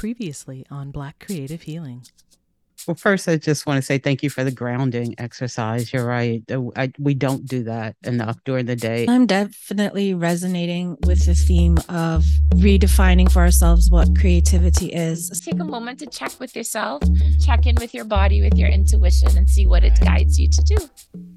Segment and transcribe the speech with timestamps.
[0.00, 2.06] previously on Black Creative Healing.
[2.88, 5.92] Well, first, I just want to say thank you for the grounding exercise.
[5.92, 6.42] You're right.
[6.74, 9.04] I, we don't do that enough during the day.
[9.06, 12.24] I'm definitely resonating with the theme of
[12.54, 15.28] redefining for ourselves what creativity is.
[15.44, 17.02] Take a moment to check with yourself,
[17.44, 20.62] check in with your body, with your intuition, and see what it guides you to
[20.62, 21.29] do.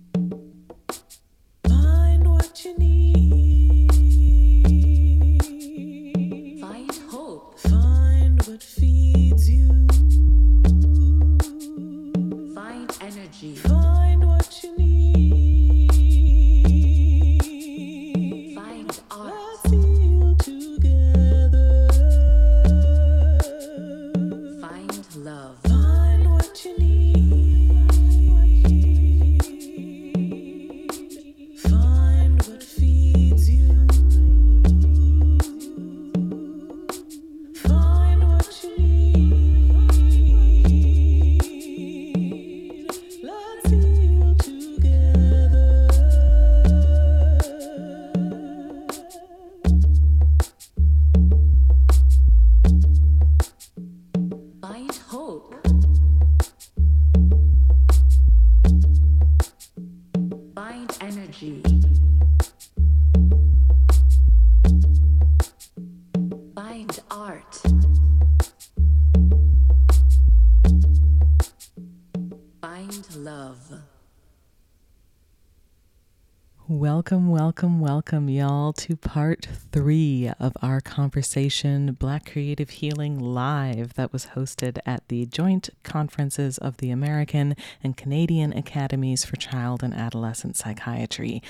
[77.13, 84.11] Welcome, welcome, welcome, y'all, to part three of our conversation, Black Creative Healing Live, that
[84.11, 89.93] was hosted at the joint conferences of the American and Canadian Academies for Child and
[89.93, 91.43] Adolescent Psychiatry.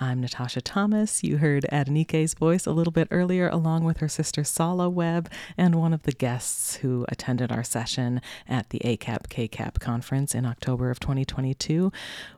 [0.00, 1.22] I'm Natasha Thomas.
[1.22, 5.74] You heard Adenike's voice a little bit earlier, along with her sister Sala Webb and
[5.74, 10.90] one of the guests who attended our session at the ACAP KCAP conference in October
[10.90, 11.92] of 2022.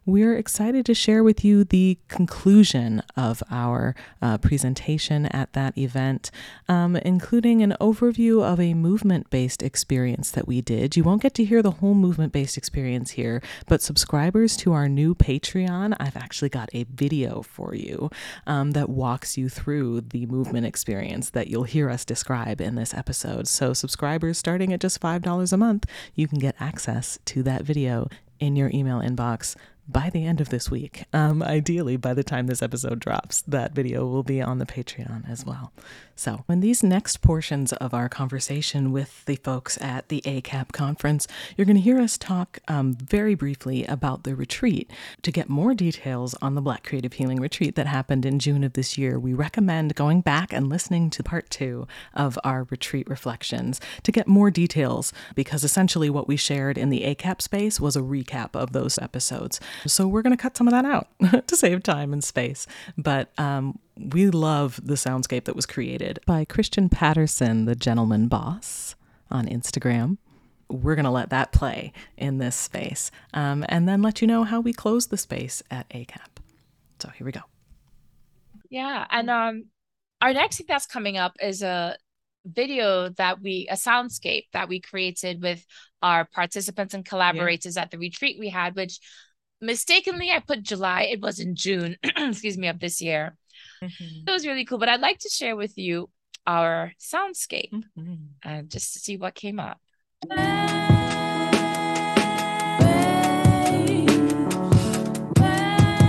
[0.04, 6.30] We're excited to share with you the conclusion of our uh, presentation at that event,
[6.68, 10.96] um, including an overview of a movement based experience that we did.
[10.96, 14.88] You won't get to hear the whole movement based experience here, but subscribers to our
[14.88, 18.10] new Patreon, I've actually got a video for you
[18.46, 22.94] um, that walks you through the movement experience that you'll hear us describe in this
[22.94, 23.48] episode.
[23.48, 28.08] So, subscribers starting at just $5 a month, you can get access to that video
[28.42, 29.54] in your email inbox
[29.88, 31.04] by the end of this week.
[31.12, 35.28] Um, ideally, by the time this episode drops, that video will be on the Patreon
[35.28, 35.72] as well.
[36.14, 41.26] So, in these next portions of our conversation with the folks at the ACAP conference,
[41.56, 44.90] you're going to hear us talk um, very briefly about the retreat.
[45.22, 48.74] To get more details on the Black Creative Healing Retreat that happened in June of
[48.74, 53.80] this year, we recommend going back and listening to part two of our retreat reflections
[54.04, 58.00] to get more details, because essentially what we shared in the ACAP space was a
[58.00, 59.58] recap of those episodes.
[59.86, 61.08] So, we're going to cut some of that out
[61.46, 62.66] to save time and space.
[62.96, 68.94] But um, we love the soundscape that was created by Christian Patterson, the gentleman boss
[69.30, 70.18] on Instagram.
[70.68, 74.44] We're going to let that play in this space um, and then let you know
[74.44, 76.40] how we close the space at ACAP.
[77.02, 77.40] So here we go.
[78.70, 79.06] Yeah.
[79.10, 79.64] And um
[80.22, 81.96] our next thing that's coming up is a
[82.46, 85.64] video that we a soundscape that we created with
[86.00, 89.00] our participants and collaborators at the retreat we had, which
[89.62, 91.02] mistakenly I put July.
[91.02, 93.36] It was in June, excuse me, of this year.
[93.82, 94.28] Mm-hmm.
[94.28, 94.78] It was really cool.
[94.78, 96.10] But I'd like to share with you
[96.46, 98.14] our soundscape Mm-hmm.
[98.44, 99.80] uh, just to see what came up.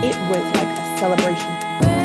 [0.05, 2.02] it was like a celebration.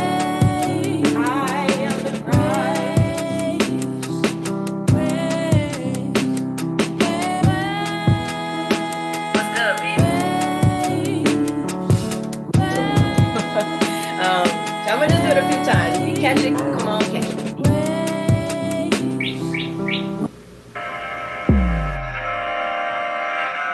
[14.88, 16.08] I'm gonna just do it a few times.
[16.08, 17.38] You catch it, come on, catch it.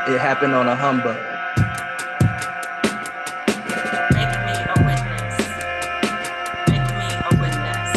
[0.06, 1.16] It happened on a humbug.
[4.10, 5.38] Make me a witness.
[6.68, 7.90] Make me a witness.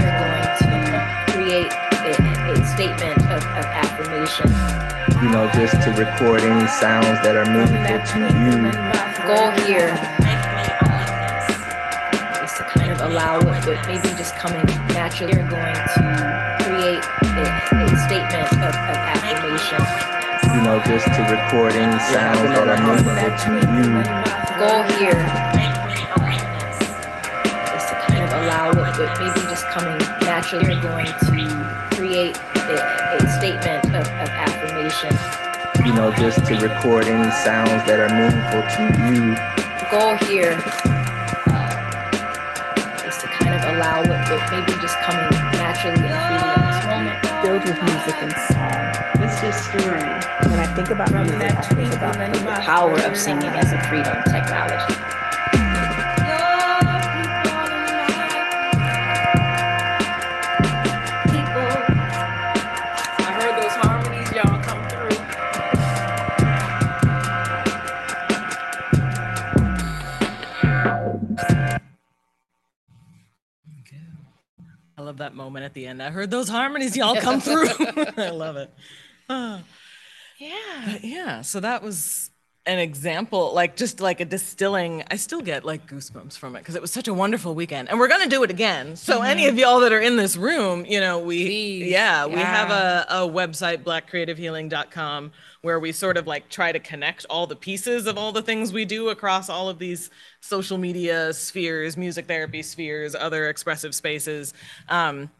[0.00, 2.16] You're going to create a,
[2.52, 4.48] a statement of, of affirmation.
[5.22, 8.72] You know, just to record any sounds that are meaningful to you.
[9.28, 10.21] Goal here
[13.12, 16.00] allow it, but maybe just coming naturally, you're going to
[16.64, 19.84] create a, a statement of, of, affirmation.
[20.56, 24.00] You know, just to recording sounds yeah, that are meaningful to you.
[24.56, 25.20] Goal here
[27.76, 31.36] is to kind of allow it, but maybe just coming naturally, you're going to
[31.92, 32.80] create a,
[33.20, 35.12] a statement of, of affirmation.
[35.84, 39.36] You know, just to recording sounds that are meaningful to you.
[39.90, 41.01] Goal here
[43.82, 47.18] allow what, what maybe just coming naturally and freely in this moment.
[47.42, 49.24] Filled with music and song.
[49.24, 50.06] It's just stirring.
[50.50, 54.16] When I think about music, I think about The power of singing as a freedom
[54.30, 55.21] technology.
[75.52, 76.02] Moment at the end.
[76.02, 77.68] I heard those harmonies, y'all come through.
[78.16, 78.70] I love it.
[79.28, 79.62] Ah.
[80.36, 80.82] Yeah.
[80.84, 82.30] But yeah, so that was
[82.66, 85.04] an example, like just like a distilling.
[85.10, 87.98] I still get like goosebumps from it because it was such a wonderful weekend, and
[87.98, 88.96] we're gonna do it again.
[88.96, 92.40] So any of y'all that are in this room, you know, we Please, yeah, we
[92.40, 95.30] have a, a website blackcreativehealing.com
[95.62, 98.72] where we sort of like try to connect all the pieces of all the things
[98.72, 100.10] we do across all of these
[100.40, 104.52] social media spheres, music therapy spheres, other expressive spaces.
[104.88, 105.30] Um,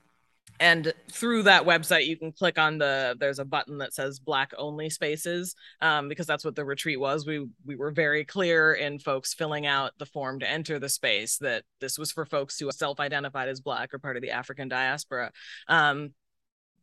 [0.63, 4.53] and through that website you can click on the there's a button that says black
[4.57, 7.27] only spaces um, because that's what the retreat was.
[7.27, 11.37] We we were very clear in folks filling out the form to enter the space
[11.39, 15.33] that this was for folks who self-identified as black or part of the african diaspora.
[15.67, 16.15] Um,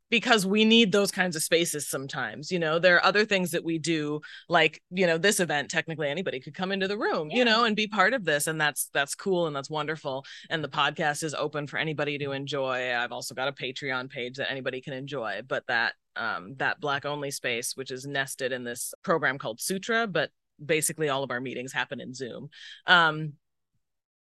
[0.10, 2.80] because we need those kinds of spaces sometimes you know?
[2.80, 6.54] There are other things that we do like you know this event technically anybody could
[6.54, 9.48] come into the room you know and be part of this and that's that's cool
[9.48, 12.96] and that's wonderful and the podcast is open for anybody to enjoy.
[12.96, 17.06] I've also got a patreon page that anybody can enjoy but that um that black
[17.06, 20.32] only space which is nested in this program called sutra but
[20.64, 22.50] basically all of our meetings happen in zoom
[22.88, 23.34] um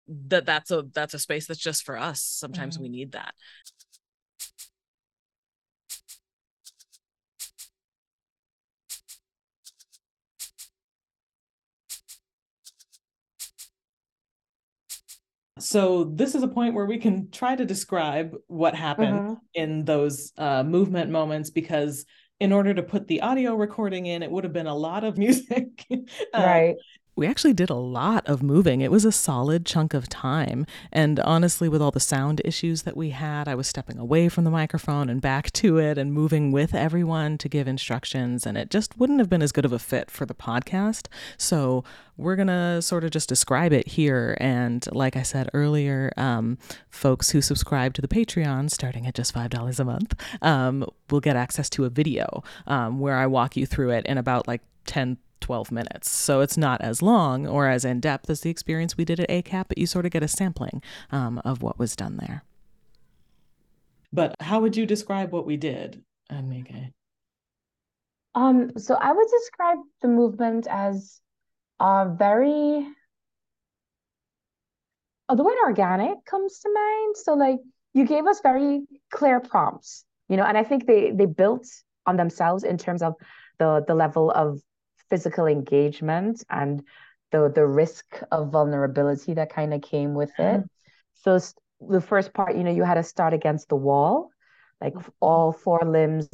[0.07, 2.21] that that's a that's a space that's just for us.
[2.21, 3.33] Sometimes we need that
[15.57, 19.39] So this is a point where we can try to describe what happened Mhm.
[19.53, 22.05] in those uh, movement moments because
[22.41, 25.17] in order to put the audio recording in, it would have been a lot of
[25.25, 25.85] music.
[26.33, 26.75] Uh, Right.
[27.15, 28.81] We actually did a lot of moving.
[28.81, 30.65] It was a solid chunk of time.
[30.91, 34.43] And honestly, with all the sound issues that we had, I was stepping away from
[34.43, 38.45] the microphone and back to it and moving with everyone to give instructions.
[38.45, 41.07] And it just wouldn't have been as good of a fit for the podcast.
[41.37, 41.85] So
[42.17, 44.37] we're going to sort of just describe it here.
[44.41, 46.57] And like I said earlier, um,
[46.89, 51.37] folks who subscribe to the Patreon, starting at just $5 a month, um, will get
[51.37, 55.17] access to a video um, where I walk you through it in about like 10,
[55.45, 56.09] 12 minutes.
[56.09, 59.29] So it's not as long or as in depth as the experience we did at
[59.29, 60.81] ACAP, but you sort of get a sampling
[61.11, 62.43] um, of what was done there.
[64.11, 66.01] But how would you describe what we did,
[66.31, 66.93] Adenike?
[68.33, 71.21] Um, so I would describe the movement as
[71.79, 72.87] uh very
[75.29, 77.17] oh, the word organic comes to mind.
[77.17, 77.59] So like
[77.93, 78.81] you gave us very
[79.11, 81.67] clear prompts, you know, and I think they they built
[82.07, 83.13] on themselves in terms of
[83.59, 84.59] the the level of
[85.09, 86.83] physical engagement and
[87.31, 90.61] the the risk of vulnerability that kind of came with it.
[90.61, 90.65] Mm-hmm.
[91.23, 91.39] So
[91.81, 94.29] the first part, you know, you had to start against the wall,
[94.81, 95.09] like mm-hmm.
[95.19, 96.29] all four limbs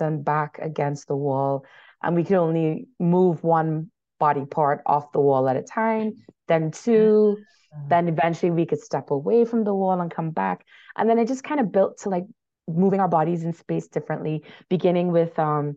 [0.00, 1.64] and back against the wall,
[2.02, 6.14] and we could only move one body part off the wall at a time,
[6.48, 7.88] then two, mm-hmm.
[7.88, 10.64] then eventually we could step away from the wall and come back.
[10.96, 12.24] And then it just kind of built to like
[12.68, 15.76] moving our bodies in space differently, beginning with um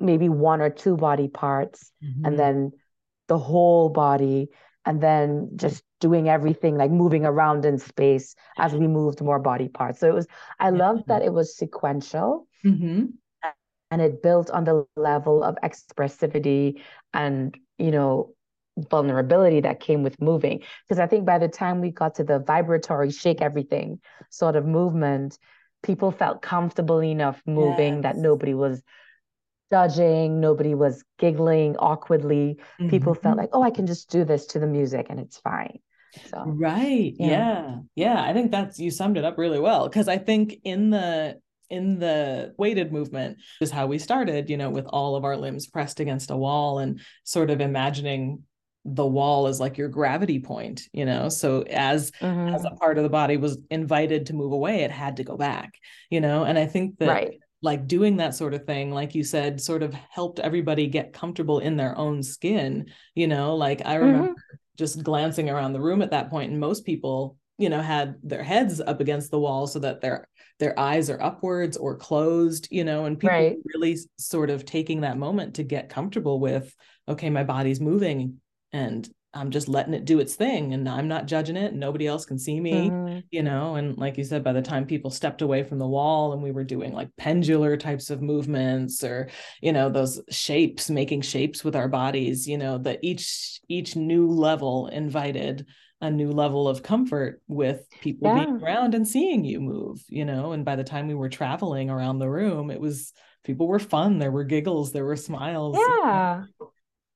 [0.00, 1.92] maybe one or two body parts,
[2.24, 2.72] and then
[3.28, 4.48] the whole body,
[4.84, 9.68] and then just doing everything like moving around in space as we moved more body
[9.68, 10.00] parts.
[10.00, 10.26] So it was,
[10.58, 12.46] I loved that it was sequential.
[12.64, 13.06] Mm-hmm.
[13.90, 16.80] and it built on the level of expressivity
[17.14, 18.34] and you know
[18.90, 20.62] vulnerability that came with moving.
[20.86, 24.66] Because i think by the time we got to the vibratory shake everything sort of
[24.66, 25.38] movement
[25.82, 28.82] people felt comfortable enough moving that nobody was
[29.70, 32.56] judging nobody was giggling awkwardly
[32.88, 35.78] people felt like oh i can just do this to the music and it's fine
[36.30, 37.14] so Right.
[37.18, 37.28] Yeah.
[37.28, 37.76] Yeah.
[37.94, 38.22] Yeah.
[38.22, 39.88] I think that's you summed it up really well.
[39.90, 44.70] Cause I think in the in the weighted movement is how we started, you know,
[44.70, 48.42] with all of our limbs pressed against a wall and sort of imagining
[48.86, 51.28] the wall as like your gravity point, you know.
[51.28, 52.54] So as Mhm.
[52.54, 55.36] as a part of the body was invited to move away, it had to go
[55.36, 55.74] back,
[56.08, 56.44] you know.
[56.44, 59.82] And I think that right like doing that sort of thing, like you said, sort
[59.82, 63.56] of helped everybody get comfortable in their own skin, you know.
[63.56, 64.56] Like I remember mm-hmm.
[64.76, 68.42] just glancing around the room at that point, and most people you know had their
[68.42, 70.28] heads up against the wall so that their
[70.60, 73.56] their eyes are upwards or closed you know and people Right.
[73.74, 76.74] really sort of taking that moment to get comfortable with
[77.08, 78.40] okay my body's moving
[78.72, 82.24] and i'm just letting it do its thing and i'm not judging it nobody else
[82.24, 83.24] can see me Mhm.
[83.30, 86.32] you know and like you said by the time people stepped away from the wall
[86.32, 89.28] and we were doing like pendular types of movements or
[89.60, 94.28] you know those shapes making shapes with our bodies you know that each each new
[94.28, 95.66] level invited
[96.00, 100.52] a new level of comfort with people being around and seeing you move you know
[100.52, 103.12] and by the time we were traveling around the room it was
[103.44, 106.44] people were fun there were giggles there were smiles Yeah.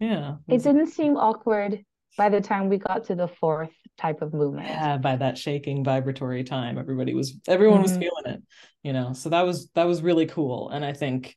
[0.01, 1.85] yeah It didn't seem awkward
[2.17, 4.67] by the time we got to the fourth type of movement.
[4.69, 7.99] yeah by that shaking vibratory time everybody was everyone was Mhm.
[8.01, 8.43] feeling it
[8.83, 11.37] you know so that was that was really cool and i think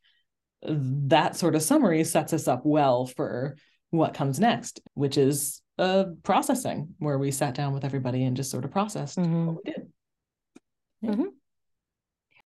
[0.62, 3.55] that sort of summary sets us up well for
[3.91, 8.50] what comes next which is uh processing where we sat down with everybody and just
[8.51, 9.46] sort of processed Mhm.
[9.48, 9.91] what we did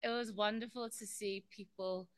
[0.03, 2.09] it was wonderful to see people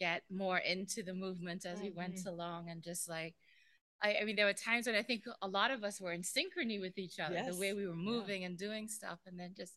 [0.00, 3.34] get more into the movement as we went along and just like
[4.02, 6.22] I, I mean there were times when I think a lot of us were in
[6.22, 8.10] synchrony with each other the way we were yeah.
[8.10, 9.74] moving and doing stuff and then just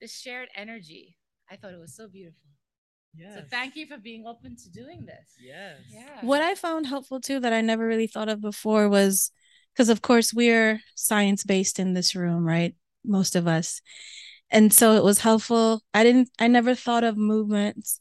[0.00, 1.16] this shared energy
[1.50, 2.50] I thought it was so beautiful
[3.18, 7.20] so thank you for being open to doing this yes yeah What I found helpful
[7.20, 9.30] too that I never really thought of before was
[9.76, 12.74] because, of course, we're science based in this room, right?
[13.04, 13.82] Most of us.
[14.50, 15.82] And so it was helpful.
[15.92, 18.00] I didn't, I never thought of movements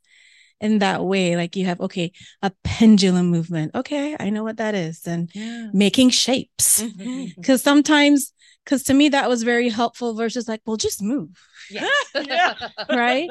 [0.61, 1.35] in that way.
[1.35, 3.75] Like you have, okay, a pendulum movement.
[3.75, 5.05] Okay, I know what that is.
[5.05, 6.81] And yeah making shapes.
[6.81, 7.25] Mm-hmm.
[7.35, 8.33] Because sometimes,
[8.63, 11.29] because to me, that was very helpful versus like, well, just move,
[11.69, 12.53] yeah Yeah.
[12.89, 13.29] right?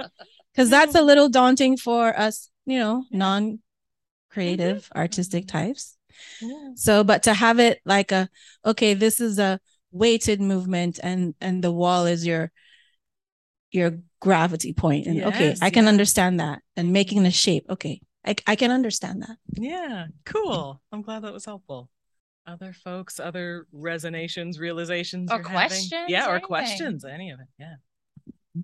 [0.52, 3.60] Because that's a little daunting for us, you know, non
[4.30, 4.98] creative, mm-hmm.
[4.98, 5.58] artistic mm-hmm.
[5.58, 5.96] types.
[6.40, 8.28] yeah So, but to have it like a,
[8.64, 9.60] okay, this is a
[9.94, 12.50] weighted movement and and the wall is your
[13.74, 15.06] your gravity point.
[15.06, 15.90] And okay, I can yeah.
[15.90, 16.62] understand that.
[16.76, 17.66] And making the shape.
[17.68, 18.00] Okay.
[18.26, 19.36] I, I can understand that.
[19.52, 20.80] Yeah, cool.
[20.90, 21.90] I'm glad that was helpful.
[22.46, 25.68] Other folks, other resonations, realizations, Or you're having?
[25.68, 26.46] questions, Yeah, or anything.
[26.46, 27.46] questions, any of it.
[27.58, 27.74] Yeah.
[28.56, 28.60] I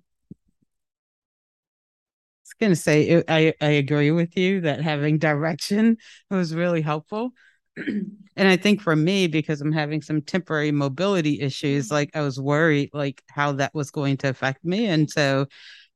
[2.45, 5.97] was gonna say I I agree with you that having direction
[6.31, 7.33] was really helpful.
[8.37, 11.93] And I think for me, because I'm having some temporary mobility issues, Mhm.
[11.93, 14.87] like I was worried like how that was going to affect me.
[14.87, 15.47] And so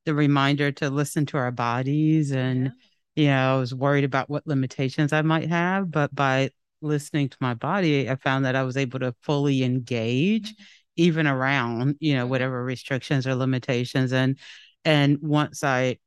[0.04, 2.72] the reminder to listen to our bodies and
[3.16, 6.50] you know, I was worried about what limitations I might have, but by
[6.82, 10.54] listening to my body, I found that I was able to fully engage
[10.96, 12.30] even around, you know, Mhm.
[12.30, 14.12] whatever restrictions or limitations.
[14.12, 14.38] And
[14.84, 15.98] and once I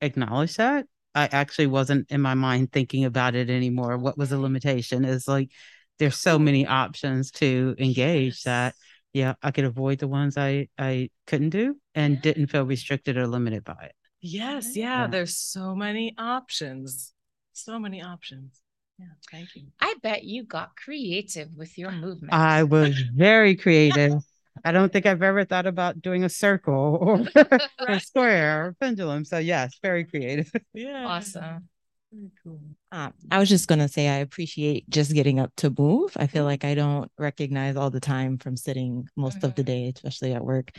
[0.00, 3.98] acknowledged that, I actually wasn't in my mind thinking about it anymore.
[3.98, 5.04] What was a limitation?
[5.04, 5.50] Is like
[5.98, 8.74] there's so many options to engage that
[9.12, 12.20] yeah, I could avoid the ones I I couldn't do and Yeah.
[12.20, 13.94] didn't feel restricted or limited by it.
[14.20, 14.84] Yes, Yeah.
[14.86, 15.06] yeah, Yeah.
[15.08, 17.12] there's so many options.
[17.52, 18.60] So many options.
[18.98, 19.66] Yeah, thank you.
[19.80, 24.22] I bet you got creative with your movement I was very creative.
[24.64, 27.20] I don't think I've ever thought about doing a circle or
[27.88, 29.24] a square or pendulum.
[29.24, 30.50] So yes, very creative.
[30.74, 31.06] Yeah.
[31.06, 31.68] awesome
[32.12, 32.60] Very cool.
[32.90, 36.12] Um, I was just gonna say I appreciate just getting up to move.
[36.16, 39.66] I feel like I don't recognize all the time from sitting most of the Mhm.
[39.66, 40.70] day, especially at work,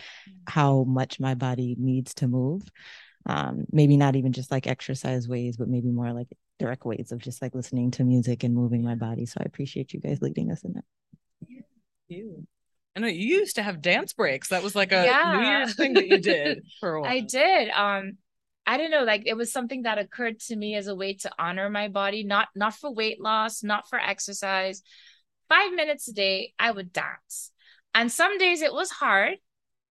[0.47, 2.69] how much my body needs to move.
[3.25, 6.27] Um, maybe not even just like exercise ways, but maybe more like
[6.59, 9.25] direct ways of just like listening to music and moving my body.
[9.25, 10.85] So I appreciate you guys leading us in that.
[12.07, 12.45] You.
[12.95, 14.49] I know you used to have dance breaks.
[14.49, 15.37] That was like a Yeah.
[15.37, 17.11] New Year's thing that you did for a while.
[17.11, 17.69] I did.
[17.69, 18.17] Um,
[18.65, 21.31] I don't know, like it was something that occurred to me as a way to
[21.37, 24.81] honor my body, not not for weight loss, not for exercise.
[25.49, 27.51] Five minutes a day, I would dance.
[27.93, 29.37] And some days it was hard,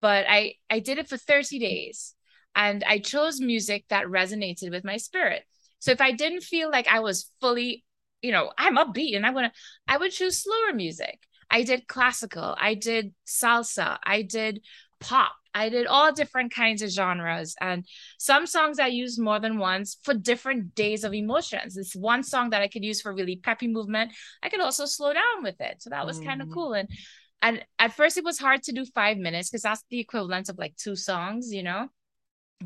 [0.01, 2.15] but I I did it for 30 days.
[2.55, 5.43] And I chose music that resonated with my spirit.
[5.79, 7.85] So if I didn't feel like I was fully,
[8.23, 11.19] you know, I'm upbeat and I want to, I would choose slower music.
[11.53, 14.63] I did classical, I did salsa, I did
[15.01, 17.55] pop, I did all different kinds of genres.
[17.61, 17.87] And
[18.19, 21.75] some songs I used more than once for different days of emotions.
[21.75, 24.13] This one song that I could use for really peppy movement.
[24.43, 25.83] I could also slow down with it.
[25.83, 26.53] So that was kind of Mhm.
[26.53, 26.73] cool.
[26.75, 26.89] And
[27.45, 30.59] and at first it was hard to do five minutes because that's the equivalent of
[30.59, 31.89] like two songs, you know.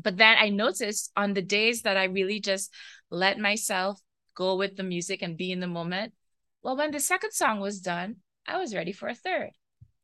[0.01, 2.71] But then I noticed on the days that I really just
[3.09, 3.99] let myself
[4.35, 6.13] go with the music and be in the moment.
[6.61, 8.17] Well, when the second song was done,
[8.47, 9.51] I was ready for a third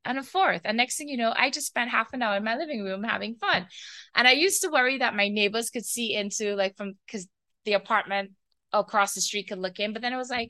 [0.06, 0.62] and a fourth.
[0.66, 3.04] And next thing you know, I just spent half an hour in my living room
[3.04, 3.68] having fun.
[4.16, 7.28] And I used to worry that my neighbors could see into like from because
[7.66, 8.32] the apartment
[8.72, 9.94] across the street could look in.
[9.94, 10.50] But then it was like,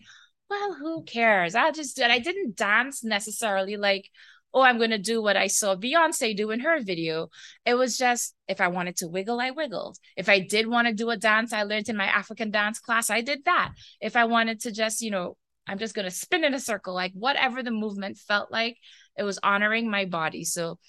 [0.49, 1.55] well, who cares?
[1.55, 2.11] I'll just do it.
[2.11, 4.09] I didn't dance necessarily like
[4.53, 7.29] oh, I'm going to do what I saw Beyonce do in her video.
[7.65, 9.97] It was just if I wanted to wiggle, I wiggled.
[10.15, 13.09] If I did want to do a dance I learned in my African dance class,
[13.09, 13.71] I did that.
[13.99, 16.93] If I wanted to just, you know, I'm just going to spin in a circle,
[16.93, 18.77] like whatever the movement felt like,
[19.17, 20.43] it was honoring my body.
[20.43, 20.79] So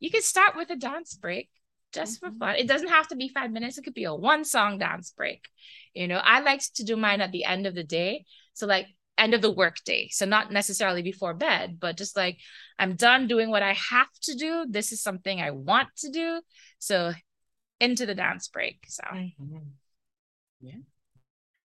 [0.00, 1.48] you could start with a dance break
[1.92, 2.38] just for mm-hmm.
[2.38, 2.56] fun.
[2.56, 5.48] It doesn't have to be five minutes, it could be a one song dance break.
[5.94, 8.24] You know, I like to do mine at the end of the day.
[8.54, 8.86] So, like,
[9.16, 10.08] end of the work day.
[10.10, 12.38] So, not necessarily before bed, but just like
[12.78, 14.66] I'm done doing what I have to do.
[14.68, 16.40] This is something I want to do.
[16.80, 17.12] So,
[17.80, 18.84] into the dance break.
[18.88, 19.58] So, mm-hmm.
[20.60, 20.78] Yeah.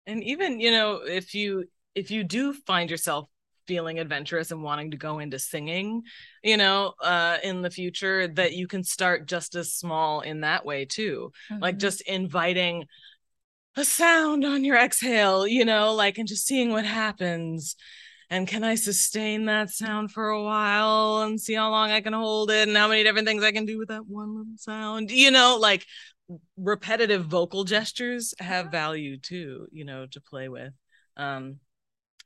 [0.06, 3.28] And even, you know, if you if you do find yourself
[3.66, 6.04] feeling adventurous and wanting to go into singing,
[6.44, 10.64] you know, uh in the future that you can start just as small in that
[10.66, 11.32] way too.
[11.60, 11.80] Like Mhm.
[11.80, 12.86] just inviting
[13.76, 17.76] a sound on your exhale, you know, like and just seeing what happens.
[18.30, 22.12] And can I sustain that sound for a while and see how long I can
[22.12, 25.10] hold it and how many different things I can do with that one little sound?
[25.10, 25.86] You know, like
[26.56, 30.72] repetitive vocal gestures have value too, you know, to play with.
[31.16, 31.60] Um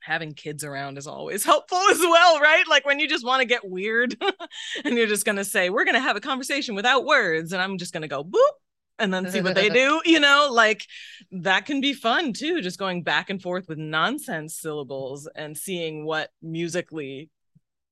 [0.01, 2.67] having kids around is always helpful as well, right?
[2.67, 4.15] Like when you just want to get weird
[4.85, 7.61] and you're just going to say, we're going to have a conversation without words and
[7.61, 8.51] I'm just going to go boop
[8.99, 10.85] and then see what they do, you know, like
[11.31, 16.05] that can be fun too, just going back and forth with nonsense syllables and seeing
[16.05, 17.29] what musically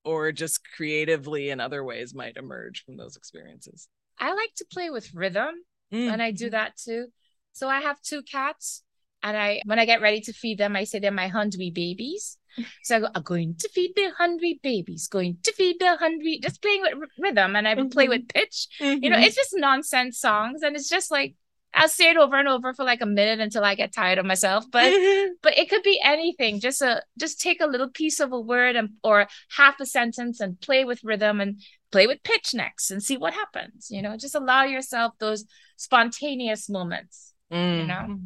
[0.03, 3.87] or just creatively in other ways might emerge from those experiences.
[4.17, 5.55] I like to play with rhythm
[5.91, 6.13] Mm.
[6.13, 7.07] and I do that too.
[7.51, 8.83] So I have two cats
[9.23, 12.37] and I when I get ready to feed them, I say they're my hungry babies.
[12.83, 16.39] So I go, I'm going to feed the hungry babies, going to feed the hungry,
[16.41, 18.67] just playing with r- rhythm and I play with pitch.
[18.79, 19.23] You know, Mhm.
[19.25, 21.35] it's just nonsense songs and it's just like
[21.73, 24.25] I'll say it over and over for like a minute until I get tired of
[24.25, 24.65] myself.
[24.71, 24.91] But
[25.43, 26.59] but it could be anything.
[26.59, 30.39] Just a just take a little piece of a word and or half a sentence
[30.39, 31.61] and play with rhythm and
[31.91, 33.87] play with pitch next and see what happens.
[33.91, 35.45] You know, just allow yourself those
[35.77, 37.33] spontaneous moments.
[37.51, 37.87] You Mm.
[37.87, 38.19] know,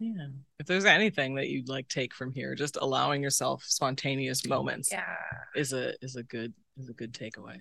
[0.00, 0.28] Yeah.
[0.58, 5.16] If there's anything that you'd like take from here, just allowing yourself spontaneous moments yeah.
[5.54, 7.60] is a is a good is a good takeaway.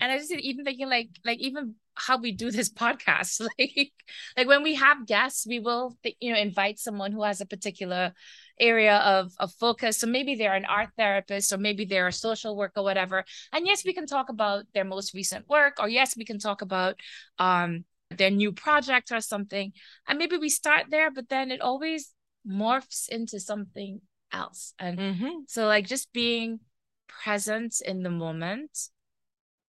[0.00, 3.92] And I just even thinking like like even how we do this podcast, like
[4.36, 8.12] like when we have guests, we will you know invite someone who has a particular
[8.60, 9.98] area of of focus.
[9.98, 13.24] So maybe they're an art therapist, or maybe they're a social worker, or whatever.
[13.52, 16.62] And yes, we can talk about their most recent work, or yes, we can talk
[16.62, 17.00] about
[17.40, 17.84] um
[18.18, 19.72] their new project or something.
[20.06, 22.12] And maybe we start there, but then it always
[22.46, 24.00] morphs into something
[24.32, 24.74] else.
[24.78, 25.44] And Mm-hmm.
[25.46, 26.60] so like just being
[27.08, 28.70] present in the moment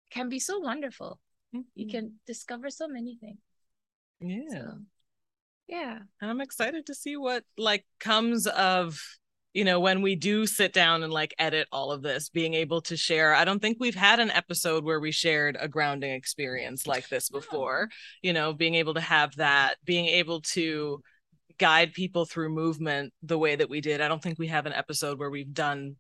[0.10, 1.20] can be so wonderful.
[1.76, 3.40] You can discover so many things.
[4.20, 4.50] Yeah.
[4.50, 4.80] So,
[5.68, 6.00] yeah.
[6.22, 9.00] And I'm excited to see what like comes of
[9.58, 12.80] you know when we do sit down and like edit all of this being able
[12.80, 16.86] to share i don't think we've had an episode where we shared a grounding experience
[16.86, 17.90] like this before
[18.22, 21.02] you know being able to have that being able to
[21.58, 24.02] guide people through movement the way that we did.
[24.02, 25.96] I don't think we have an episode where we've done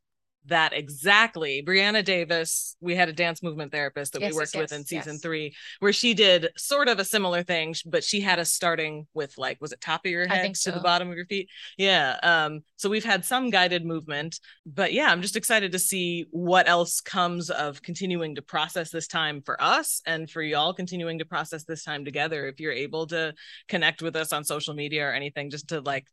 [0.47, 1.63] that exactly.
[1.65, 4.79] Brianna davis we had a dance movement therapist that Yes, we yes, worked with yes,
[4.79, 8.51] in season three where she did sort of a similar thing but she had us
[8.51, 11.25] starting with like was it top of your head think to the bottom of your
[11.25, 11.49] feet?
[11.77, 16.25] Yeah um so we've had some guided movement but yeah i'm just excited to see
[16.31, 21.19] what else comes of continuing to process this time for us and for y'all continuing
[21.19, 22.47] to process this time together.
[22.47, 23.33] If you're able to
[23.67, 26.07] connect with us on social media or anything just to like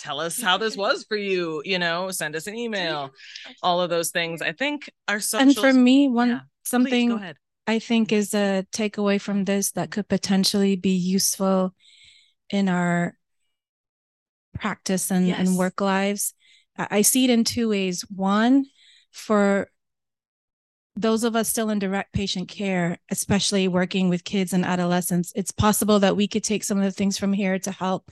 [0.00, 3.10] tell us how this was for you you know send us an email
[3.62, 4.42] all of those things.
[4.42, 6.38] I think are social and for me one Yeah.
[6.38, 7.36] Please, something ahead.
[7.66, 11.74] I think is a takeaway from this that could potentially be useful
[12.50, 13.14] in our
[14.54, 15.38] practice and, Yes.
[15.38, 16.34] and work lives.
[16.76, 18.04] I see it in two ways.
[18.08, 18.66] One
[19.10, 19.68] for
[20.96, 25.52] those of us still in direct patient care especially working with kids and adolescents it's
[25.52, 28.10] possible that we could take some of the things from here to help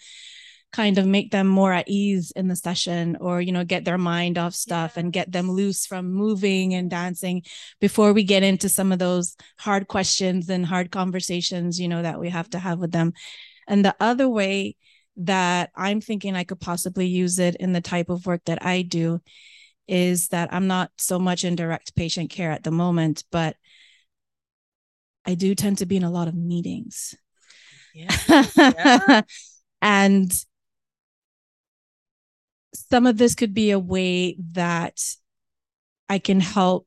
[0.73, 3.99] kind of make them more at ease in the session or you know get their
[3.99, 7.43] mind off stuff and get them loose from moving and dancing
[7.81, 12.21] before we get into some of those hard questions and hard conversations you know that
[12.21, 13.13] we have to have with them.
[13.67, 14.77] And the other way
[15.19, 18.83] that i'm thinking i could possibly use it in the type of work that i
[18.83, 19.21] do
[19.89, 23.57] is that i'm not so much in direct patient care at the moment but
[25.27, 27.17] i do tend to be in a lot of meetings.
[27.95, 29.23] Yeah Yeah.
[29.83, 30.33] and
[32.89, 35.01] some of this could be a way that
[36.09, 36.87] I can help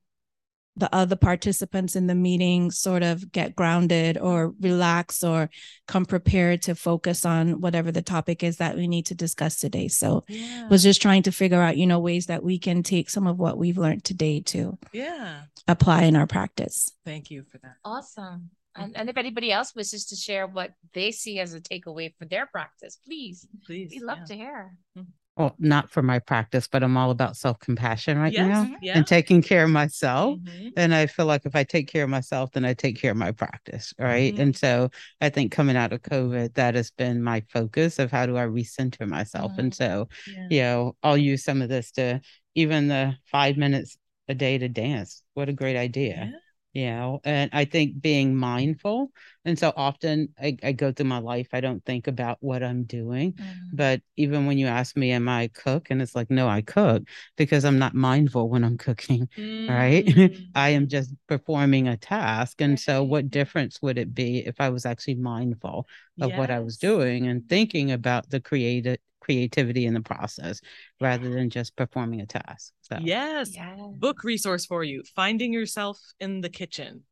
[0.78, 5.50] the other participants in the meeting sort of get grounded or relax or
[5.88, 9.90] come prepared to focus on whatever the topic is that we need to discuss today.
[9.90, 10.70] So Yeah.
[10.70, 13.38] was just trying to figure out, you know, ways that we can take some of
[13.38, 15.44] what we've learned today to yeah.
[15.68, 16.90] apply in our practice.
[17.04, 17.76] Thank you for that.
[17.84, 18.52] Awesome.
[18.74, 22.24] And, and if anybody else wishes to share what they see as a takeaway for
[22.24, 23.92] their practice, please, Please.
[23.92, 24.26] we'd love yeah.
[24.26, 24.78] to hear.
[24.98, 25.10] Mm-hmm.
[25.38, 28.50] Well, not for my practice, but I'm all about self compassion right Yes.
[28.50, 28.98] now Yeah.
[28.98, 30.40] and taking care of myself.
[30.40, 30.74] Mhm.
[30.76, 33.18] And I feel like if I take care of myself, then I take care of
[33.18, 33.94] my practice.
[33.98, 34.36] Right.
[34.36, 34.40] Mhm.
[34.40, 34.90] And so
[35.22, 38.46] I think coming out of COVID, that has been my focus of how do I
[38.46, 39.54] recenter myself.
[39.58, 40.48] And so, Yeah.
[40.50, 42.20] you know, I'll use some of this to
[42.56, 45.24] even the five minutes a day to dance.
[45.34, 46.30] What a great idea.
[46.34, 46.38] Yeah.
[46.74, 49.12] You know, and I think being mindful.
[49.44, 52.84] And so often I, I go through my life, I don't think about what I'm
[52.86, 53.38] doing.
[53.74, 55.90] But even when you ask me, am I a cook?
[55.90, 57.04] And it's like, no, I cook
[57.36, 59.28] because I'm not mindful when I'm cooking,
[59.68, 60.06] right?
[60.22, 60.52] Mm.
[60.56, 62.62] I am just performing a task.
[62.62, 65.88] And so, what difference would it be if I was actually mindful
[66.20, 70.60] of what I was doing and thinking about the creative creativity in the process
[71.00, 72.74] rather than just performing a task?
[72.82, 73.56] So, Yes.
[73.56, 73.80] Yes.
[73.94, 77.04] Book resource for you Finding Yourself in the Kitchen.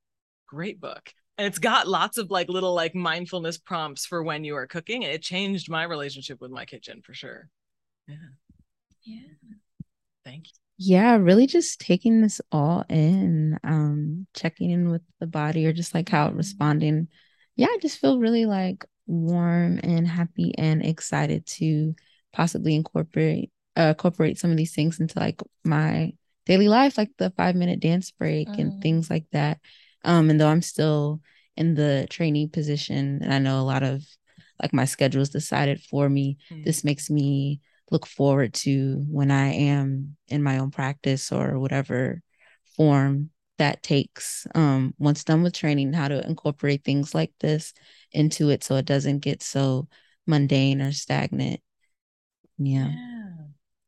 [0.47, 1.13] Great book.
[1.37, 5.03] And it's got lots of like little like mindfulness prompts for when you are cooking.
[5.03, 7.47] It changed my relationship with my kitchen for sure.
[8.07, 8.15] Yeah.
[9.03, 9.19] Yeah.
[10.25, 10.53] Thank you.
[10.81, 15.93] Yeah, really just taking this all in, um, checking in with the body or just
[15.93, 17.09] like how it responding.
[17.55, 21.95] Yeah, I just feel really like warm and happy and excited to
[22.31, 26.11] possibly incorporate uh, incorporate some of these things into like my
[26.45, 28.81] daily life, like the five minute dance break and Mm.
[28.81, 29.59] things like that.
[30.03, 31.21] Um, and though I'm still
[31.55, 34.03] in the trainee position and I know a lot of
[34.61, 36.63] like my schedule is decided for me, Mm.
[36.63, 42.21] this makes me look forward to when I am in my own practice or whatever
[42.75, 44.45] form that takes.
[44.55, 47.73] Um, once done with training, how to incorporate things like this
[48.11, 49.87] into it so it doesn't get so
[50.27, 51.61] mundane or stagnant.
[52.57, 52.91] Yeah.
[52.91, 53.31] Yeah.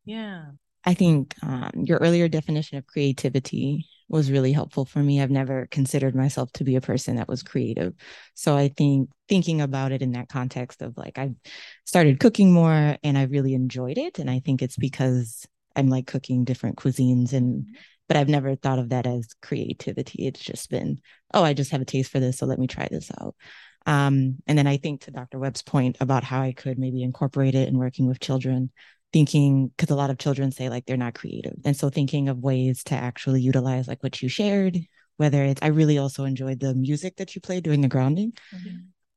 [0.05, 0.45] Yeah.
[0.83, 5.21] I think um, your earlier definition of creativity was really helpful for me.
[5.21, 7.93] I've never considered myself to be a person that was creative.
[8.33, 11.35] So I think thinking about it in that context of like, I've
[11.85, 14.19] started cooking more and I really enjoyed it.
[14.19, 17.67] And I think it's because I'm like cooking different cuisines and,
[18.11, 20.27] but I've never thought of that as creativity.
[20.27, 20.99] It's just been,
[21.33, 22.39] oh, I just have a taste for this.
[22.39, 23.35] So let me try this out.
[23.85, 25.39] Um, and then I think to Dr.
[25.39, 28.69] Webb's point about how I could maybe incorporate it in working with children,
[29.13, 32.39] thinking because a lot of children say like they're not creative and so thinking of
[32.39, 34.77] ways to actually utilize like what you shared
[35.17, 38.31] whether it's i really also enjoyed the music that you played during the grounding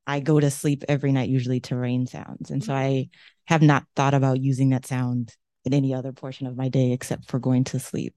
[0.04, 3.08] i go to sleep every night usually to rain sounds and so i
[3.44, 5.32] have not thought about using that sound
[5.64, 8.14] in any other portion of my day except for going to sleep.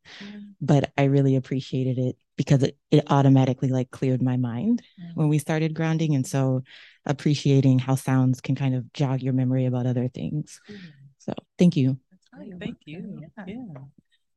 [0.61, 4.81] But i really appreciated it because it, it automatically like cleared my mind
[5.15, 6.63] when we started grounding and so
[7.05, 10.61] appreciating how sounds can kind of jog your memory about other things.
[11.17, 11.97] So thank you.
[12.59, 13.21] Thank you.
[13.45, 13.55] Yeah.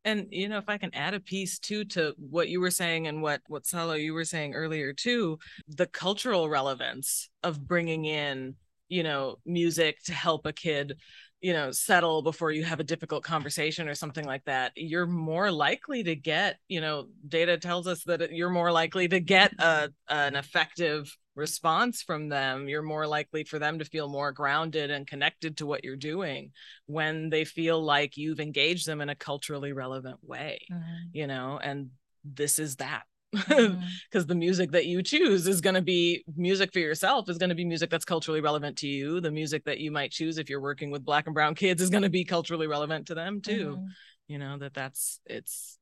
[0.04, 3.06] And you know, if I can add a piece too to what you were saying
[3.06, 8.54] and what what Sala you were saying earlier too, the cultural relevance of bringing in,
[8.88, 10.96] you know, music to help a kid,
[11.40, 15.50] you know, settle before you have a difficult conversation or something like that, you're more
[15.50, 19.90] likely to get, you know, data tells us that you're more likely to get a
[20.08, 22.68] an effective response from them.
[22.68, 26.52] You're more likely for them to feel more grounded and connected to what you're doing
[26.86, 31.08] when they feel like you've engaged them in a culturally relevant way mm-hmm.
[31.12, 31.90] you know and
[32.24, 36.80] this is that because the music that you choose is going to be music for
[36.80, 39.20] yourself is going to be music that's culturally relevant to you.
[39.20, 41.90] The music that you might choose if you're working with black and brown kids is
[41.90, 43.78] going to be culturally relevant to them too.
[43.78, 43.88] Mhm.
[44.26, 45.78] you know that that's it's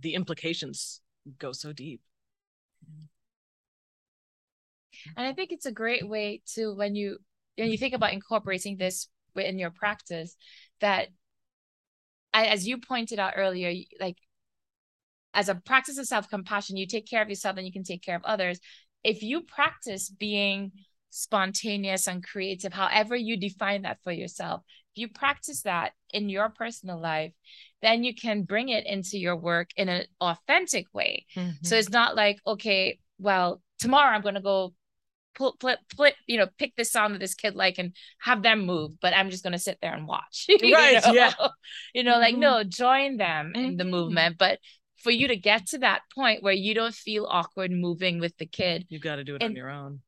[0.00, 1.00] the implications
[1.38, 2.00] go so deep.
[5.16, 7.18] And I think it's a great way to when you
[7.56, 10.36] when you think about incorporating this in your practice,
[10.80, 11.08] that
[12.32, 14.16] as you pointed out earlier, like
[15.38, 18.16] as a practice of self-compassion, you take care of yourself and you can take care
[18.16, 18.58] of others.
[19.04, 20.72] If you practice being
[21.10, 24.62] spontaneous and creative, however you define that for yourself,
[24.96, 27.32] if you practice that in your personal life,
[27.82, 31.24] then you can bring it into your work in an authentic way.
[31.62, 34.74] So it's not like, okay, well, tomorrow I'm going to go
[36.26, 39.30] you know, pick this song that this kid like and have them move, but I'm
[39.30, 40.46] just going to sit there and watch.
[40.48, 41.12] you Right, know?
[41.12, 41.32] yeah.
[41.94, 42.40] You know, like, Mhm.
[42.40, 44.36] no, join them in the movement.
[44.36, 44.58] But
[44.98, 48.46] for you to get to that point where you don't feel awkward moving with the
[48.46, 50.00] kid, you've got to do it on your own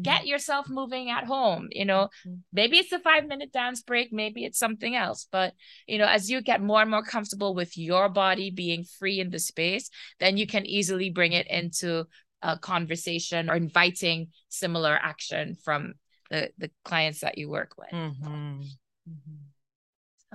[0.00, 2.08] get yourself moving at home you know
[2.52, 5.52] maybe it's a five minute dance break maybe it's something else but
[5.86, 9.30] you know as you get more and more comfortable with your body being free in
[9.30, 12.04] the space then you can easily bring it into
[12.42, 15.94] a conversation or inviting similar action from
[16.30, 18.26] the the clients that you work with mm-hmm.
[18.26, 19.34] Mm-hmm.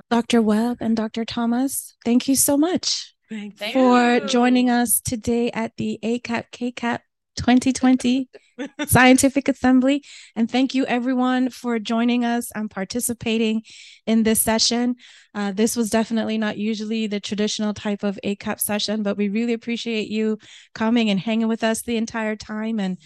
[0.09, 0.41] Dr.
[0.41, 1.25] Webb and Dr.
[1.25, 4.27] Thomas, thank you so much Thank Thank for you.
[4.27, 6.99] joining us today at the ACAP KCAP
[7.37, 8.29] 2020
[8.87, 10.03] Scientific Assembly.
[10.35, 13.61] And thank you, everyone, for joining us and participating
[14.05, 14.95] in this session.
[15.33, 19.53] Uh, this was definitely not usually the traditional type of ACAP session, but we really
[19.53, 20.37] appreciate you
[20.75, 22.97] coming and hanging with us the entire time and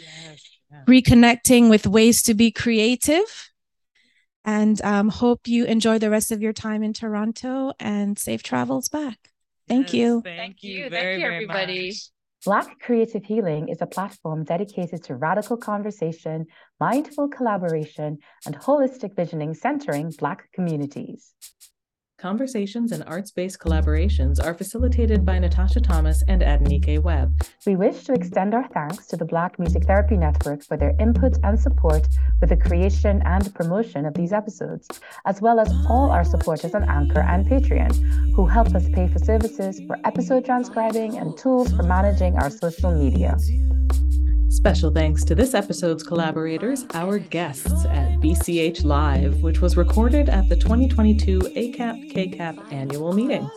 [0.87, 3.51] reconnecting with ways to be creative.
[4.43, 8.89] And um, hope you enjoy the rest of your time in Toronto and safe travels
[8.89, 9.29] back.
[9.67, 10.21] Thank you.
[10.21, 11.93] thank you thank you everybody
[12.45, 16.45] Black Creative Healing is a platform dedicated to radical conversation,
[16.79, 21.33] mindful collaboration, and holistic visioning centering Black communities.
[22.25, 27.39] Conversations and arts based collaborations are facilitated by Natasha Thomas and Adenike Webb.
[27.67, 31.37] We wish to extend our thanks to the Black Music Therapy Network for their input
[31.43, 32.07] and support
[32.41, 34.87] with the creation and promotion of these episodes,
[35.27, 37.93] as well as all our supporters on Anchor and Patreon,
[38.33, 42.89] who help us pay for services for episode transcribing and tools for managing our social
[42.89, 43.37] media.
[44.55, 50.47] Special thanks to this episode's collaborators, our guests at BCH Live, which was recorded at
[50.47, 53.49] the 2022 ACAP KCAP annual meeting.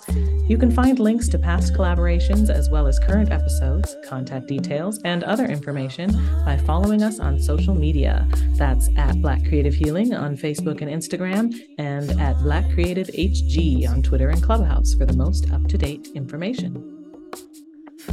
[0.48, 5.22] You can find links to past collaborations as well as current episodes, contact details, and
[5.22, 6.10] other information
[6.44, 8.26] by following us on social media.
[8.56, 14.02] That's at Black Creative Healing on Facebook and Instagram, and at Black Creative HG on
[14.02, 16.97] Twitter and Clubhouse for the most up to date information.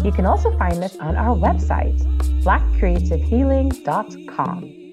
[0.03, 2.01] You can also find us on our website,
[2.43, 4.84] blackcreativehealing.com.